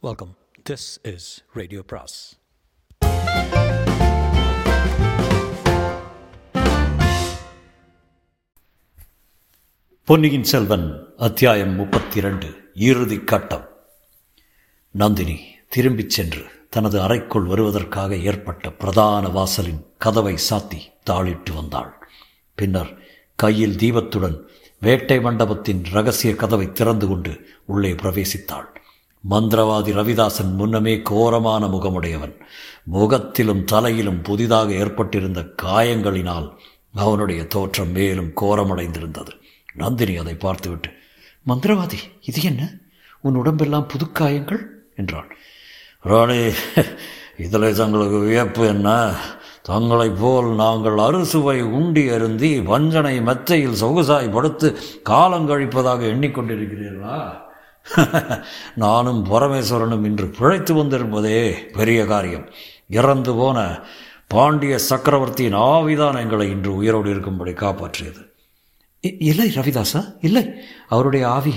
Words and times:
Welcome 0.00 0.36
this 0.70 1.14
is 1.14 1.44
radio 1.52 1.82
பிராஸ் 1.82 2.38
பொன்னியின் 10.04 10.44
செல்வன் 10.44 11.04
அத்தியாயம் 11.16 11.74
முப்பத்தி 11.74 12.16
இரண்டு 12.16 12.70
இறுதி 12.74 13.18
கட்டம். 13.18 13.68
நந்தினி 14.90 15.40
திரும்பிச் 15.68 16.10
சென்று 16.10 16.44
தனது 16.70 17.00
அறைக்குள் 17.00 17.44
வருவதற்காக 17.44 18.16
ஏற்பட்ட 18.16 18.72
பிரதான 18.72 19.28
வாசலின் 19.28 19.86
கதவை 19.98 20.34
சாத்தி 20.50 20.80
தாளிட்டு 21.10 21.54
வந்தாள். 21.54 22.08
பின்னர் 22.54 22.98
கையில் 23.36 23.76
தீபத்துடன் 23.76 24.40
வேட்டை 24.80 25.20
மண்டபத்தின் 25.20 25.84
ரகசிய 25.84 26.34
கதவை 26.34 26.72
திறந்து 26.72 27.06
கொண்டு 27.06 27.48
உள்ளே 27.66 27.92
பிரவேசித்தாள். 27.92 28.76
மந்திரவாதி 29.30 29.92
ரவிதாசன் 29.92 30.52
முன்னமே 30.52 31.02
கோரமான 31.02 31.66
முகமுடையவன். 31.66 32.34
முகத்திலும் 32.84 33.64
தலையிலும் 33.64 34.22
புதிதாக 34.22 34.72
ஏற்பட்டிருந்த 34.72 35.44
காயங்களினால் 35.62 36.52
அவனுடைய 36.94 37.46
தோற்றம் 37.46 37.90
மேலும் 37.90 38.30
கோரமடைந்திருந்தது. 38.40 39.28
நந்தினி 39.74 40.16
அதை 40.16 40.34
பார்த்துவிட்டு 40.34 40.90
மந்திரவாதி 41.48 41.98
இது 42.20 42.42
என்ன? 42.42 42.70
உன் 43.20 43.34
உடம்பெல்லாம் 43.34 43.88
புதுக்காயங்கள்? 43.88 44.62
என்றாள். 44.96 45.36
ராணி 46.00 46.52
இதில் 47.38 47.74
தங்களுக்கு 47.74 48.18
வியப்பு 48.18 48.66
என்ன? 48.66 49.14
தங்களைப் 49.62 50.20
போல் 50.20 50.54
நாங்கள் 50.54 50.98
அறுசுவை 50.98 51.62
உண்டி 51.62 52.08
அருந்தி 52.08 52.60
வஞ்சனை 52.60 53.22
மெத்தையில் 53.22 53.82
சொகுசாய் 53.82 54.32
படுத்து 54.32 54.78
காலங்கழிப்பதாக 55.08 56.00
எண்ணிக்கொண்டிருக்கிறீர்களா? 56.06 57.46
நானும் 58.74 59.26
பரமேஸ்வரனும் 59.26 60.04
இன்று 60.04 60.26
பிழைத்து 60.26 60.74
வந்திருப்பதே 60.74 61.68
பெரிய 61.72 62.04
காரியம். 62.04 62.48
இறந்து 62.88 63.34
போன 63.34 63.78
பாண்டிய 64.26 64.78
சக்கரவர்த்தியின் 64.78 65.54
ஆவிதான் 65.54 66.18
எங்களை 66.18 66.50
இன்று 66.50 66.74
உயிரோடு 66.74 67.10
இருக்கும்படி 67.10 67.50
காப்பாற்றியது. 67.50 68.26
இல்லை 69.00 69.52
ரவிதாசா 69.54 70.04
இல்லை. 70.20 70.50
அவருடைய 70.88 71.28
ஆவி 71.28 71.54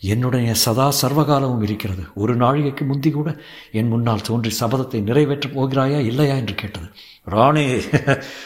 என்னுடைய 0.00 0.54
சதா 0.54 0.92
சர்வகாலமும் 1.02 1.62
இருக்கிறது. 1.62 2.02
ஒரு 2.14 2.36
நாழிகைக்கு 2.36 2.86
முந்தி 2.86 3.10
கூட 3.10 3.40
என் 3.72 3.88
முன்னால் 3.88 4.20
தோன்றி 4.20 4.56
சபதத்தை 4.60 5.02
நிறைவேற்றப் 5.02 5.60
போகிறாயா 5.60 5.98
இல்லையா 6.04 6.34
என்று 6.34 6.54
கேட்டது. 6.54 6.86
ராணி 7.24 7.80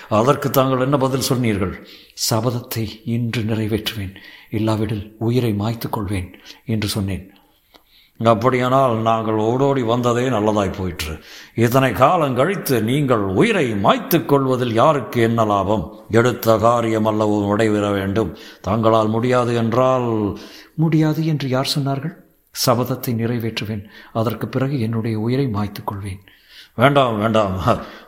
அதற்கு 0.09 0.51
தாங்கள் 0.51 0.81
என்ன 0.81 0.97
பதில் 0.97 1.20
சொன்னீர்கள்? 1.20 1.87
சபதத்தை 2.31 3.01
இன்று 3.05 3.42
நிறைவேற்றுவேன். 3.42 4.15
இல்லாவிடில் 4.51 5.17
உயிரை 5.19 5.53
மாய்த்து 5.53 5.89
கொள்வேன் 5.91 6.34
என்று 6.65 6.89
சொன்னேன். 6.89 7.34
அப்படியானால் 8.27 8.97
நாங்கள் 8.97 9.35
ஓடோடி 9.35 9.83
வந்ததே 9.83 10.25
நல்லதாய் 10.29 10.77
போயிற்று. 10.79 11.15
இத்தனை 11.55 11.93
காலம் 11.93 12.35
கழித்து 12.35 12.83
நீங்கள் 12.83 13.21
உயிரை 13.21 13.67
மாய்த்து 13.85 14.27
கொள்வதில் 14.27 14.75
யாருக்கு 14.75 15.21
என்ன 15.23 15.45
லாபம்? 15.45 15.85
எடுத்த 16.11 16.57
காரியம் 16.59 17.05
அல்லவோ 17.05 17.48
நடைபெற 17.48 17.91
வேண்டும். 17.91 18.37
தங்களால் 18.61 19.09
முடியாது 19.09 19.55
என்றால் 19.55 20.37
முடியாது 20.75 21.27
என்று 21.27 21.48
யார் 21.48 21.73
சொன்னார்கள்? 21.77 22.15
சபதத்தை 22.67 23.15
நிறைவேற்றுவேன். 23.15 23.83
அதற்கு 24.13 24.48
பிறகு 24.48 24.81
என்னுடைய 24.81 25.19
உயிரை 25.19 25.48
மாய்த்து 25.48 25.85
கொள்வேன். 25.85 26.21
வேண்டாம் 26.75 27.19
வேண்டாம். 27.19 27.55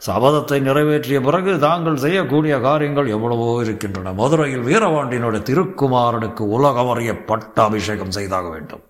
சபதத்தை 0.07 0.61
நிறைவேற்றிய 0.61 1.21
பிறகு 1.21 1.59
தாங்கள் 1.59 1.97
செய்யக்கூடிய 1.97 2.61
காரியங்கள் 2.61 3.07
எவ்வளவோ 3.07 3.63
இருக்கின்றன. 3.63 4.13
மதுரையில் 4.13 4.63
வீரபாண்டியனுடைய 4.63 5.43
திருக்குமாரனுக்கு 5.49 6.45
உலகமறிய 6.59 7.25
பட்ட 7.27 7.63
அபிஷேகம் 7.63 8.11
செய்தாக 8.11 8.49
வேண்டும். 8.51 8.85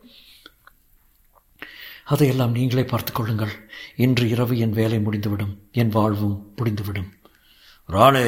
அதையெல்லாம் 2.13 2.57
நீங்களே 2.57 2.85
பார்த்து 2.85 3.13
கொள்ளுங்கள் 3.13 3.55
இன்று 4.05 4.29
இரவு 4.29 4.55
என் 4.59 4.77
வேலை 4.81 4.99
முடிந்துவிடும். 5.01 5.55
என் 5.73 5.93
வாழ்வும் 5.97 6.37
முடிந்துவிடும். 6.57 7.09
ராணே 7.93 8.27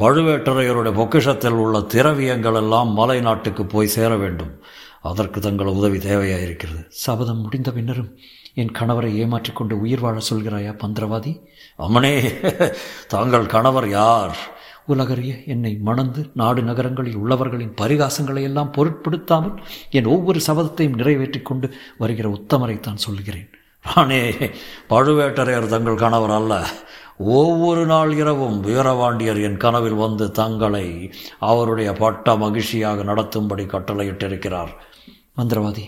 பழுவேட்டரையருடைய 0.00 0.92
பொக்கிஷத்தில் 1.00 1.60
உள்ள 1.64 1.78
திரவியங்கள் 1.94 2.54
எல்லாம் 2.54 2.90
மலை 2.92 3.20
நாட்டுக்கு 3.20 3.64
போய் 3.66 3.94
சேர 3.96 4.16
வேண்டும். 4.16 4.52
அதற்கு 5.10 5.38
தங்கள் 5.40 5.74
உதவி 5.78 5.98
தேவையாயிருக்கிறது. 5.98 6.82
சபதம் 6.88 7.40
முடிந்த 7.40 7.72
பின்னரும் 7.72 8.10
என் 8.54 8.74
கணவரை 8.78 9.10
ஏமாற்றிக்கொண்டு 9.22 9.72
உயிர் 9.84 10.00
வாழ 10.00 10.16
சொல்கிறாயா 10.30 10.72
பந்திரவாதி? 10.82 11.32
அம்மனே 11.78 12.14
தாங்கள் 13.06 13.46
கணவர் 13.46 13.88
யார்? 13.88 14.36
உலகறிய 14.86 15.34
என்னை 15.46 15.70
மணந்து 15.88 16.22
நாடு 16.34 16.62
நகரங்களில் 16.62 17.20
உள்ளவர்களின் 17.22 17.74
பரிகாசங்களை 17.80 18.42
எல்லாம் 18.42 18.72
பொருட்படுத்தாமல் 18.72 19.54
என் 19.90 20.10
ஒவ்வொரு 20.14 20.40
சபதத்தையும் 20.46 20.98
நிறைவேற்றி 21.00 21.40
கொண்டு 21.40 21.68
வருகிற 21.98 22.28
உத்தமரைத்தான் 22.28 23.04
சொல்கிறேன். 23.06 23.48
ராணே 23.84 24.20
பழுவேட்டரையர் 24.90 25.72
தங்கள் 25.74 26.02
கணவர் 26.04 26.30
அல்ல. 26.30 26.52
ஒவ்வொரு 27.38 27.82
நாள் 27.86 28.12
இரவும் 28.12 28.58
வீரபாண்டியர் 28.66 29.40
என் 29.42 29.58
கனவில் 29.64 29.98
வந்து 30.04 30.26
தங்களை 30.30 30.86
அவருடைய 31.50 31.92
பட்ட 31.92 32.36
மகிழ்ச்சியாக 32.36 33.02
நடத்தும்படி 33.02 33.64
கட்டளையிட்டிருக்கிறார். 33.64 34.72
மந்திரவாதி 35.38 35.84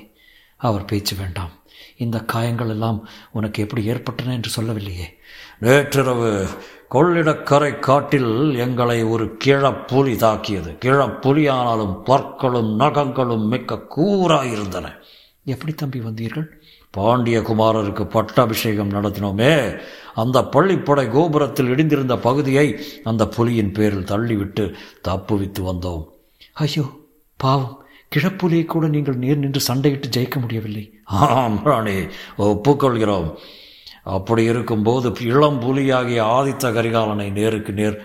அவர் 0.57 0.85
பேச்சு 0.85 1.17
வேண்டாம். 1.17 1.51
இந்த 1.97 2.21
காயங்கள் 2.21 2.69
எல்லாம் 2.69 3.09
உனக்கு 3.33 3.63
எப்படி 3.63 3.85
ஏற்பட்டன 3.85 4.33
என்று 4.33 4.51
சொல்லவில்லையே? 4.51 5.15
நேற்றிரவு 5.59 6.47
கொள்ளிடக்கரை 6.91 7.79
காட்டில் 7.79 8.57
எங்களை 8.57 9.05
ஒரு 9.05 9.37
கிழப்புலி 9.45 10.17
தாக்கியது. 10.17 10.77
கிழப்புலியானாலும் 10.85 12.03
பற்களும் 12.03 12.81
நகங்களும் 12.81 13.47
மிக்க 13.47 13.87
கூறாயிருந்தன 13.97 14.93
எப்படி 15.45 15.73
தம்பி 15.73 16.01
வந்தீர்கள்? 16.01 16.47
பாண்டிய 16.91 17.41
குமாரருக்கு 17.41 18.05
பட்டாபிஷேகம் 18.05 18.91
நடத்தினோமே. 18.91 19.81
அந்த 20.15 20.41
பள்ளிப்படை 20.41 21.11
கோபுரத்தில் 21.11 21.67
இடிந்திருந்த 21.67 22.17
பகுதியை 22.17 22.79
அந்த 23.05 23.25
புலியின் 23.25 23.73
பேரில் 23.73 24.05
தள்ளிவிட்டு 24.05 24.75
தப்புவித்து 25.09 25.61
வந்தோம். 25.61 26.05
ஐயோ 26.53 26.85
பாவம். 27.37 27.86
கிழப்புலியை 28.15 28.65
கூட 28.65 28.87
நீங்கள் 28.87 29.17
நேர் 29.17 29.39
நின்று 29.39 29.61
சண்டையிட்டு 29.69 30.09
ஜெயிக்க 30.17 30.41
முடியவில்லை. 30.41 30.85
ஆம் 31.05 31.61
ராணி 31.65 31.97
ஒப்புக்கொள்கிறோம். 32.39 33.31
அப்படி 34.03 34.43
இருக்கும்போது 34.45 35.13
இளம் 35.21 35.61
புலியாகிய 35.61 36.21
ஆதித்த 36.37 36.67
கரிகாலனை 36.73 37.31
நேருக்கு 37.31 37.73
நேர் 37.73 37.97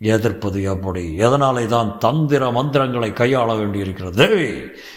எதிர்ப்பது 0.00 0.62
எப்படி? 0.62 1.02
எதனாலே 1.18 1.66
தான் 1.66 1.98
தந்திர 1.98 2.50
மந்திரங்களை 2.50 3.10
கையாள 3.10 3.56
வேண்டியிருக்கிறது? 3.58 4.26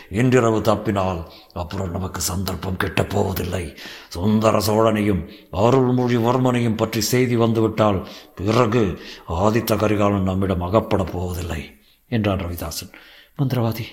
இன்றிரவு 0.10 0.60
தப்பினால் 0.60 1.22
அப்புறம் 1.54 1.92
நமக்கு 1.92 2.22
சந்தர்ப்பம் 2.22 2.78
கெட்டப் 2.78 3.10
போவதில்லை 3.10 3.64
சுந்தர 4.08 4.58
சோழனையும் 4.68 5.24
அருள்மொழிவர்மனையும் 5.52 6.78
பற்றி 6.78 7.02
செய்தி 7.02 7.36
வந்துவிட்டால் 7.36 8.08
பிறகு 8.36 8.84
ஆதித்த 9.30 9.78
கரிகாலன் 9.78 10.30
நம்மிடம் 10.32 10.62
அகப்படப் 10.62 11.14
போவதில்லை 11.14 11.64
என்றான் 12.12 12.44
ரவிதாசன். 12.46 12.94
மந்திரவாதி 13.40 13.88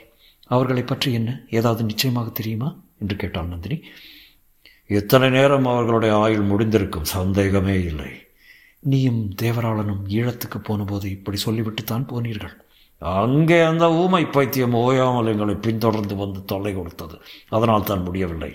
அவர்களை 0.49 0.83
பற்றி 0.83 1.13
என்ன? 1.13 1.31
ஏதாவது 1.51 1.85
நிச்சயமாக 1.85 2.31
தெரியுமா? 2.31 2.69
என்று 3.01 3.17
கேட்டாள் 3.17 3.47
நந்தினி. 3.47 3.79
இத்தனை 4.87 5.31
நேரம் 5.31 5.67
அவர்களுடைய 5.67 6.17
ஆயுள் 6.17 6.49
முடிந்திருக்கும்? 6.51 7.11
சந்தேகமே 7.17 7.77
இல்லை. 7.83 8.11
நீயும் 8.83 9.35
தேவராளனும் 9.43 10.03
ஈழத்துக்கு 10.07 10.59
போனபோது 10.63 11.11
இப்படி 11.11 11.39
சொல்லிவிட்டுத்தான் 11.45 12.09
போனீர்கள். 12.13 12.55
அங்கே 13.03 13.61
அந்த 13.61 13.93
ஊமை 13.93 14.25
பைத்தியம் 14.27 14.75
ஓயாமல் 14.75 15.27
எங்களை 15.27 15.55
பின்தொடர்ந்து 15.55 16.17
வந்து 16.17 16.45
தொல்லை 16.45 16.75
கொடுத்தது. 16.75 17.17
அதனால் 17.49 17.85
தான் 17.85 18.03
முடியவில்லை. 18.03 18.51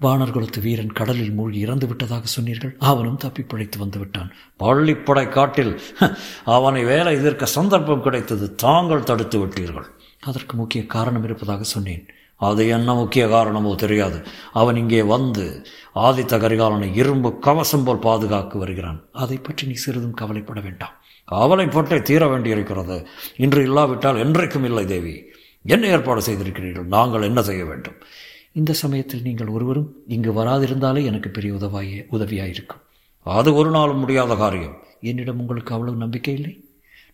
வானர்குலத்து 0.00 0.60
வீரன் 0.60 0.92
கடலில் 0.92 1.32
மூழ்கி 1.32 1.58
இறந்து 1.58 1.86
விட்டதாக 1.86 2.26
சொன்னீர்கள். 2.26 2.72
அவனும் 2.78 3.16
தப்பி 3.16 3.42
பிழைத்து 3.42 3.78
வந்து 3.78 3.98
விட்டான். 3.98 4.30
பள்ளிப்படை 4.58 5.28
காட்டில் 5.28 5.80
அவனை 6.44 6.84
வேலை 6.84 7.14
எதிர்க்க 7.14 7.46
சந்தர்ப்பம் 7.46 8.02
கிடைத்தது. 8.02 8.54
தாங்கள் 8.54 9.02
தடுத்து 9.02 9.38
விட்டீர்கள். 9.38 9.88
அதற்கு 10.26 10.56
முக்கிய 10.56 10.82
காரணம் 10.86 11.24
இருப்பதாக 11.24 11.62
சொன்னேன். 11.62 12.04
அது 12.40 12.62
என்ன 12.68 12.94
முக்கிய 12.94 13.24
காரணமோ 13.28 13.72
தெரியாது. 13.74 14.18
அவன் 14.52 14.76
இங்கே 14.76 15.02
வந்து 15.02 15.44
ஆதித்த 16.06 16.38
கரிகாலனை 16.38 16.88
இரும்பு 16.94 17.30
கவசம் 17.38 17.84
போல் 17.84 18.04
பாதுகாக்க 18.06 18.58
வருகிறான். 18.58 18.98
அதை 19.22 19.36
பற்றி 19.36 19.66
நீ 19.66 19.72
சிறிதும் 19.72 20.18
கவலைப்பட 20.20 20.60
வேண்டாம். 20.60 20.94
கவலைப்பட்டே 21.28 21.98
தீர 22.02 22.22
வேண்டியிருக்கிறது. 22.28 22.96
இன்று 23.36 23.62
இல்லாவிட்டால் 23.62 24.20
என்றைக்கும் 24.24 24.64
இல்லை 24.64 24.84
தேவி. 24.86 25.14
என்ன 25.64 25.84
ஏற்பாடு 25.86 26.22
செய்திருக்கிறீர்கள்? 26.22 26.88
நாங்கள் 26.96 27.22
என்ன 27.22 27.42
செய்ய 27.42 27.64
வேண்டும்? 27.64 27.98
இந்த 28.52 28.72
சமயத்தில் 28.72 29.22
நீங்கள் 29.22 29.48
ஒருவரும் 29.48 29.88
இங்கு 30.06 30.32
வராதிருந்தாலே 30.32 31.02
எனக்கு 31.04 31.28
பெரிய 31.30 31.52
உதவாயே 31.54 32.00
உதவியாயிருக்கும். 32.12 32.82
அது 33.26 33.50
ஒரு 33.54 33.70
நாளும் 33.70 33.98
முடியாத 33.98 34.34
காரியம். 34.34 34.76
என்னிடம் 35.00 35.40
உங்களுக்கு 35.40 35.74
அவ்வளவு 35.74 35.96
நம்பிக்கை 35.96 36.34
இல்லை? 36.34 36.52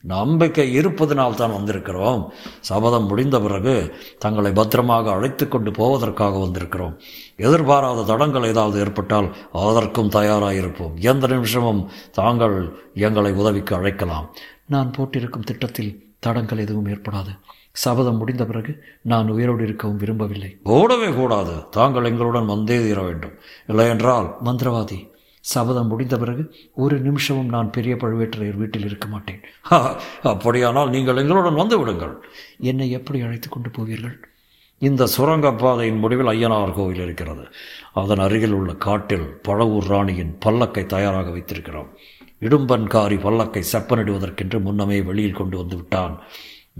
நம்பிக்கை 0.00 0.72
இருப்பதனால் 0.72 1.34
தான் 1.34 1.54
வந்திருக்கிறோம். 1.54 2.28
சபதம் 2.60 3.06
முடிந்த 3.06 3.40
பிறகு 3.40 3.94
தங்களை 4.18 4.52
பத்திரமாக 4.52 5.10
அழைத்து 5.10 5.48
கொண்டு 5.48 5.70
போவதற்காக 5.70 6.38
வந்திருக்கிறோம். 6.38 6.94
எதிர்பாராத 7.36 8.02
தடங்கள் 8.02 8.44
ஏதாவது 8.44 8.80
ஏற்பட்டால் 8.80 9.34
அதற்கும் 9.52 10.08
தயாராயிருப்போம். 10.08 10.94
எந்த 10.96 11.26
நிமிஷமும் 11.26 11.90
தாங்கள் 12.12 12.76
எங்களை 12.94 13.32
உதவிக்கு 13.32 13.74
அழைக்கலாம். 13.74 14.34
நான் 14.66 14.90
போட்டிருக்கும் 14.90 15.42
திட்டத்தில் 15.42 16.14
தடங்கள் 16.20 16.58
எதுவும் 16.58 16.86
ஏற்படாது. 16.86 17.38
சபதம் 17.72 18.16
முடிந்த 18.16 18.44
பிறகு 18.44 18.82
நான் 19.02 19.28
உயிரோடு 19.28 19.62
இருக்கவும் 19.64 19.96
விரும்பவில்லை. 19.96 20.58
ஓடவே 20.64 21.14
கூடாது. 21.14 21.68
தாங்கள் 21.70 22.04
எங்களுடன் 22.04 22.46
வந்தே 22.46 22.78
தீர 22.78 23.02
வேண்டும். 23.02 23.32
இல்லையென்றால் 23.66 24.36
மந்திரவாதி 24.44 25.08
சபதம் 25.40 25.86
முடிந்த 25.86 26.18
பிறகு 26.18 26.54
ஒரு 26.74 27.00
நிமிஷமும் 27.00 27.48
நான் 27.48 27.70
பெரிய 27.70 27.94
பழுவேற்றையர் 27.94 28.56
வீட்டில் 28.56 28.84
இருக்க 28.84 29.08
மாட்டேன். 29.08 29.40
அப்படியானால் 30.22 30.90
நீங்கள் 30.90 31.16
எங்களுடன் 31.16 31.54
வந்து 31.54 31.78
விடுங்கள். 31.78 32.14
என்னை 32.58 32.90
எப்படி 32.90 33.20
அழைத்து 33.20 33.48
கொண்டு 33.48 33.68
போவீர்கள்? 33.68 34.16
இந்த 34.78 35.08
சுரங்கப்பாதையின் 35.16 35.98
முடிவில் 35.98 36.26
ஐயனார் 36.26 36.74
கோவில் 36.74 37.02
இருக்கிறது. 37.02 37.46
அதன் 37.92 38.18
அருகில் 38.18 38.52
உள்ள 38.52 38.74
காட்டில் 38.74 39.40
பழவூர் 39.48 39.88
ராணியின் 39.88 40.38
பல்லக்கை 40.44 40.86
தயாராக 40.86 41.30
வைத்திருக்கிறோம். 41.30 41.90
இடும்பன்காரி 42.40 43.18
பல்லக்கை 43.26 43.62
செப்பனிடுவதற்கென்று 43.72 44.60
முன்னமே 44.60 45.02
வெளியில் 45.02 45.32
கொண்டு 45.32 45.56
வந்து 45.56 45.76
விட்டான். 45.76 46.20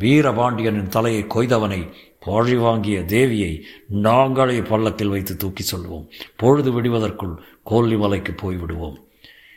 வீரபாண்டியனின் 0.02 0.93
தலையை 0.97 1.23
கொய்தவனை 1.35 1.81
பழி 2.26 2.56
வாங்கிய 2.56 2.99
தேவியை 3.14 3.52
நாங்களே 4.06 4.58
பல்லக்கில் 4.61 5.12
வைத்து 5.14 5.37
தூக்கி 5.37 5.64
சொல்வோம். 5.64 6.05
பொழுது 6.37 6.70
விடுவதற்குள் 6.73 7.35
கோல்லிமலைக்கு 7.70 8.32
போய்விடுவோம். 8.43 8.99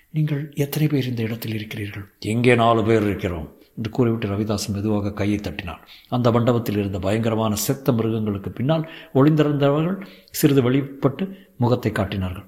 நீங்கள் 0.10 0.44
எத்தனை 0.56 0.88
பேர் 0.88 1.10
இந்த 1.12 1.22
இடத்தில் 1.22 1.54
இருக்கிறீர்கள்? 1.54 2.06
எங்கே 2.20 2.56
நாலு 2.56 2.82
பேர் 2.84 3.02
இருக்கிறோம் 3.02 3.48
என்று 3.78 3.90
கூறிவிட்டு 3.90 4.28
ரவிதாசன் 4.28 4.76
மெதுவாக 4.76 5.14
கையை 5.14 5.40
தட்டினான். 5.40 5.84
அந்த 6.10 6.32
மண்டபத்தில் 6.32 6.78
இருந்த 6.78 7.00
பயங்கரமான 7.00 7.54
செத்த 7.56 7.92
மிருகங்களுக்கு 7.92 8.50
பின்னால் 8.52 8.88
ஒளிந்திருந்தவர்கள் 9.14 10.00
சிறிது 10.32 10.62
வெளிப்பட்டு 10.62 11.26
முகத்தை 11.58 11.92
காட்டினார்கள். 11.92 12.48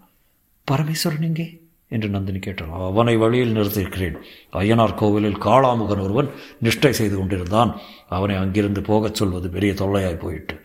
பரமேஸ்வரன் 0.71 1.27
எங்கே? 1.29 1.47
என்று 1.87 2.09
நந்தினி 2.09 2.39
கேட்டான் 2.39 2.71
அவனை 2.71 3.15
வழியில் 3.15 3.55
நிறுத்தியிருக்கிறேன். 3.55 4.15
ஐயனார் 4.51 4.95
கோவிலில் 4.95 5.41
காளாமுகன் 5.41 6.03
ஒருவன் 6.05 6.29
நிஷ்டை 6.63 6.89
செய்து 6.89 7.15
கொண்டிருந்தான். 7.17 7.71
அவனை 8.07 8.35
அங்கிருந்து 8.35 8.81
போகச் 8.81 9.15
சொல்வது 9.15 9.49
பெரிய 9.49 9.73
தொல்லையாய் 9.73 10.19
போயிட்டு 10.19 10.55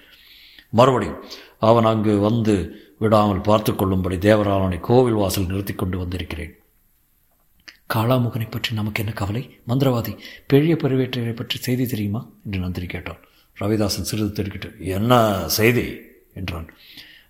மறுபடியும் 0.70 1.22
அவன் 1.58 1.84
அங்கு 1.84 2.18
வந்து 2.18 2.54
விடாமல் 2.98 3.40
பார்த்து 3.40 3.74
கொள்ளும்படி 3.74 4.16
தேவராளனை 4.16 4.80
கோவில் 4.80 5.12
வாசல் 5.12 5.46
நிறுத்தி 5.46 5.74
கொண்டு 5.74 5.98
வந்திருக்கிறேன். 5.98 6.54
காளாமுகனை 7.94 8.46
பற்றி 8.50 8.74
நமக்கு 8.74 9.02
என்ன 9.02 9.12
கவலை? 9.12 9.42
மந்திரவாதி 9.68 10.12
பெரிய 10.46 10.74
பருவேற்றையரை 10.74 11.34
பற்றி 11.36 11.58
செய்தி 11.58 11.86
தெரியுமா? 11.86 12.20
என்று 12.44 12.58
நந்தினி 12.58 12.86
கேட்டான் 12.86 13.20
ரவிதாசன் 13.60 14.08
சிறிது 14.10 14.42
தெரிவிக்கிட்டு 14.42 14.78
என்ன 14.78 15.12
செய்தி? 15.48 15.86
என்றான். 16.34 16.68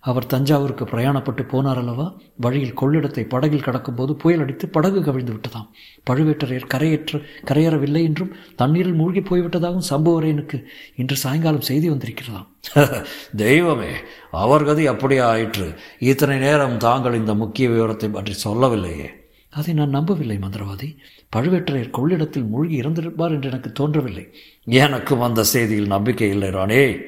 அவர் 0.03 0.25
தஞ்சாவூருக்கு 0.25 0.85
பிரயாணப்பட்டு 0.85 1.43
போனார் 1.43 1.77
அல்லவா? 1.77 2.19
வழியில் 2.35 2.77
கொள்ளிடத்தை 2.81 3.29
படகில் 3.29 3.63
கடக்கும்போது 3.63 4.11
புயல் 4.11 4.39
அடித்து 4.39 4.69
படகு 4.69 5.03
கவிழ்ந்து 5.03 5.33
விட்டதாம். 5.33 5.67
பழுவேட்டரையர் 6.09 6.71
கரையேற்ற 6.73 7.21
கரையேறவில்லை 7.47 8.03
என்றும் 8.03 8.31
தண்ணீரில் 8.55 8.93
மூழ்கி 8.93 9.19
போய்விட்டதாகவும் 9.19 9.89
சம்புவரையனுக்கு 9.89 10.63
இன்று 10.95 11.15
சாயங்காலம் 11.15 11.61
செய்தி 11.61 11.89
வந்திருக்கிறதாம். 11.89 12.47
தெய்வமே 13.35 13.91
அவர் 14.31 14.63
கதி 14.63 14.87
அப்படியே 14.87 15.19
ஆயிற்று. 15.19 15.73
இத்தனை 15.99 16.37
நேரம் 16.37 16.77
தாங்கள் 16.77 17.13
இந்த 17.13 17.33
முக்கிய 17.33 17.69
விவரத்தை 17.69 18.09
பற்றி 18.09 18.33
சொல்லவில்லையே. 18.33 19.09
அதை 19.49 19.73
நான் 19.73 19.89
நம்பவில்லை 19.89 20.37
மந்திரவாதி. 20.37 20.97
பழுவேட்டரையர் 21.35 21.89
கொள்ளிடத்தில் 21.89 22.47
மூழ்கி 22.47 22.81
இறந்திருப்பார் 22.81 23.29
என்று 23.29 23.49
எனக்கு 23.49 23.71
தோன்றவில்லை. 23.71 24.33
எனக்கும் 24.63 25.21
அந்த 25.21 25.43
செய்தியில் 25.53 25.85
நம்பிக்கை 25.85 26.29
இல்லை 26.29 26.49
ராணே. 26.49 27.01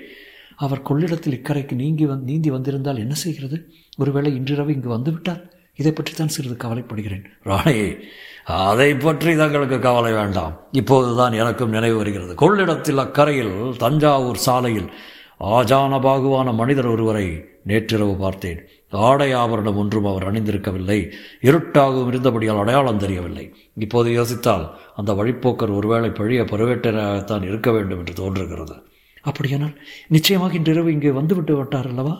அவர் 0.65 0.85
கொள்ளிடத்தில் 0.89 1.37
இக்கரைக்கு 1.39 1.75
நீங்கி 1.81 2.05
வந் 2.05 2.27
நீந்தி 2.29 2.49
வந்திருந்தால் 2.55 3.01
என்ன 3.03 3.15
செய்கிறது? 3.23 3.57
ஒருவேளை 3.97 4.31
இன்றிரவு 4.39 4.73
இங்கு 4.75 4.89
வந்துவிட்டார். 4.95 5.41
இதை 5.79 5.91
பற்றி 5.91 6.13
தான் 6.13 6.33
சிறிது 6.35 6.55
கவலைப்படுகிறேன். 6.63 7.25
ராணே 7.49 7.77
அதை 8.67 8.89
பற்றி 9.05 9.31
தங்களுக்கு 9.35 9.77
கவலை 9.79 10.11
வேண்டாம். 10.13 10.53
இப்போதுதான் 10.81 11.33
எனக்கும் 11.41 11.73
நினைவு 11.75 11.97
வருகிறது. 11.97 12.33
கொள்ளிடத்தில் 12.35 13.03
அக்கரையில் 13.05 13.55
தஞ்சாவூர் 13.77 14.43
சாலையில் 14.47 14.89
ஆஜான 15.57 15.99
பாகுவான 16.05 16.49
மனிதர் 16.61 16.89
ஒருவரை 16.93 17.25
நேற்றிரவு 17.69 18.15
பார்த்தேன். 18.15 18.59
ஆடை 19.07 19.27
ஆபரணம் 19.41 19.79
ஒன்றும் 19.81 20.07
அவர் 20.09 20.27
அணிந்திருக்கவில்லை. 20.29 20.97
இருட்டாகவும் 21.49 22.09
இருந்தபடியால் 22.11 22.61
அடையாளம் 22.63 23.03
தெரியவில்லை. 23.03 23.45
இப்போது 23.85 24.09
யோசித்தால் 24.19 24.65
அந்த 24.95 25.11
வழிப்போக்கர் 25.19 25.77
ஒருவேளை 25.77 26.09
பழிய 26.19 26.41
பருவேட்டராகத்தான் 26.51 27.47
இருக்க 27.51 27.71
வேண்டும் 27.71 28.01
என்று 28.01 28.15
தோன்றுகிறது. 28.21 28.75
அப்படியானால் 29.29 29.75
நிச்சயமாக 30.15 30.57
இன்றிரவு 30.59 30.89
இங்கே 30.95 31.11
வந்துவிட்டு 31.19 31.55
விட்டார் 31.59 31.89
அல்லவா? 31.91 32.15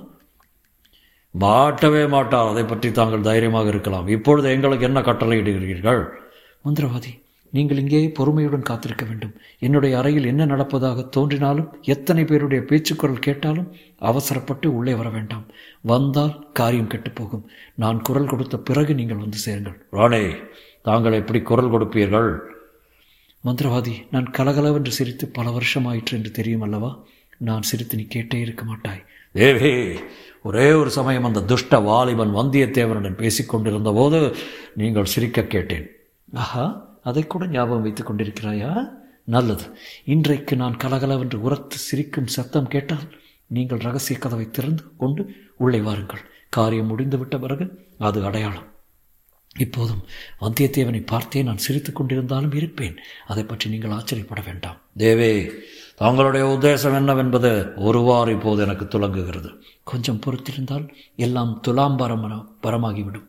மாட்டவே 1.36 2.04
மாட்டார். 2.16 2.52
அதை 2.52 2.64
பற்றி 2.72 2.90
தாங்கள் 3.00 3.28
தைரியமாக 3.28 3.68
இருக்கலாம். 3.74 4.08
இப்பொழுது 4.16 4.48
எங்களுக்கு 4.56 4.88
என்ன 4.90 5.00
கட்டளையிடுகிறீர்கள் 5.10 6.02
மந்திரவாதி 6.66 7.12
நீங்கள் 7.54 7.80
இங்கே 7.82 8.00
பொறுமையுடன் 8.18 8.68
காத்திருக்க 8.68 9.04
வேண்டும். 9.08 9.34
என்னுடைய 9.66 9.94
அறையில் 10.00 10.30
என்ன 10.30 10.44
நடப்பதாக 10.52 11.04
தோன்றினாலும் 11.16 11.68
எத்தனை 11.94 12.24
பேருடைய 12.30 12.62
பேச்சுக்குரல் 12.70 13.26
கேட்டாலும் 13.26 13.68
அவசரப்பட்டு 14.10 14.68
உள்ளே 14.78 14.94
வர 15.00 15.10
வேண்டாம். 15.18 15.44
வந்தால் 15.92 16.34
காரியம் 16.60 16.90
கெட்டுப்போகும் 16.94 17.44
நான் 17.84 18.00
குரல் 18.08 18.32
கொடுத்த 18.32 18.58
பிறகு 18.70 18.94
நீங்கள் 19.02 19.22
வந்து 19.24 19.40
சேருங்கள். 19.46 19.78
ராணே 19.98 20.24
தாங்கள் 20.90 21.20
எப்படி 21.22 21.42
குரல் 21.52 21.74
கொடுப்பீர்கள்? 21.74 22.32
மந்திரவாதி 23.45 23.94
நான் 24.12 24.28
கலகலவென்று 24.31 24.92
சிரித்து 24.92 25.28
பல 25.28 25.51
வருஷம் 25.51 25.86
ஆயிற்று 25.86 26.18
என்று 26.18 26.31
தெரியும் 26.31 26.62
அல்லவா 26.62 27.04
நான் 27.38 27.62
சிரித்து 27.62 27.95
நீ 27.95 28.07
கேட்டே 28.16 28.36
இருக்க 28.36 28.66
மாட்டாய். 28.66 29.01
தேவே 29.36 30.00
ஒரே 30.44 30.72
ஒரு 30.72 30.90
சமயம் 30.90 31.24
அந்த 31.24 31.42
துஷ்ட 31.42 31.80
வாலிபன் 31.80 32.36
வந்தியத்தேவனுடன் 32.36 33.19
பேசிக்கொண்டிருந்த 33.22 33.94
போது 33.94 34.36
நீங்கள் 34.75 35.06
சிரிக்க 35.06 35.44
கேட்டேன். 35.44 35.88
ஆஹா 36.34 36.66
அதை 37.04 37.28
கூட 37.28 37.48
ஞாபகம் 37.48 37.81
வைத்துக் 37.81 38.12
கொண்டிருக்கிறாயா? 38.12 38.72
நல்லது. 39.24 39.66
இன்றைக்கு 40.06 40.56
நான் 40.56 40.78
கலகலவென்று 40.78 41.42
உரத்து 41.42 41.78
சிரிக்கும் 41.78 42.28
சத்தம் 42.28 42.68
கேட்டால் 42.68 43.07
நீங்கள் 43.48 43.78
ரகசிய 43.78 44.19
கதவை 44.19 44.51
திறந்து 44.51 44.84
கொண்டு 44.98 45.24
உள்ளே 45.57 45.80
வாருங்கள். 45.80 46.24
காரியம் 46.50 46.89
முடிந்துவிட்ட 46.89 47.39
பிறகு 47.39 47.68
அது 47.98 48.25
அடையாளம். 48.25 48.69
இப்போதும் 49.60 50.02
வந்தியத்தேவனை 50.42 51.02
பார்த்தே 51.06 51.44
நான் 51.44 51.64
சிரித்து 51.66 51.92
கொண்டிருந்தாலும் 51.92 52.56
இருப்பேன். 52.56 52.96
அதை 53.28 53.44
பற்றி 53.44 53.70
நீங்கள் 53.70 53.96
ஆச்சரியப்பட 53.98 54.42
வேண்டாம். 54.46 54.78
தேவே 54.98 55.32
தங்களுடைய 55.96 56.46
உத்தேசம் 56.54 56.98
என்னவென்பது 57.00 57.52
ஒருவாறு 57.88 58.32
இப்போது 58.32 58.62
எனக்கு 58.66 58.86
துலங்குகிறது. 58.86 59.50
கொஞ்சம் 59.84 60.22
பொறுத்திருந்தால் 60.26 60.88
எல்லாம் 61.16 61.54
துலாம்பரம் 61.68 62.26
பரமாகிவிடும். 62.66 63.28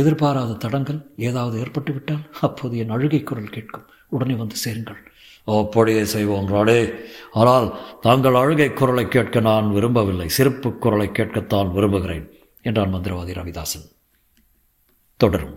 எதிர்பாராத 0.00 0.58
தடங்கள் 0.64 1.00
ஏதாவது 1.28 1.56
ஏற்பட்டு 1.62 1.92
விட்டால் 1.92 2.26
அப்போது 2.40 2.76
என் 2.82 2.94
அழுகை 2.96 3.22
குரல் 3.22 3.54
கேட்கும். 3.56 3.86
உடனே 4.08 4.34
வந்து 4.34 4.56
சேருங்கள். 4.56 5.00
அப்படியே 5.48 6.02
செய்வோம் 6.04 6.50
ராடே 6.54 6.80
ஆனால் 7.40 7.66
தாங்கள் 8.00 8.34
அழுகை 8.34 8.68
குரலை 8.72 9.04
கேட்க 9.08 9.40
நான் 9.40 9.72
விரும்பவில்லை. 9.72 10.28
சிறப்பு 10.28 10.70
குரலை 10.84 11.08
கேட்கத்தான் 11.08 11.72
விரும்புகிறேன் 11.72 12.26
என்றான் 12.62 12.94
மந்திரவாதி 12.94 13.34
ரவிதாசன். 13.40 13.86
തുടരും 15.22 15.50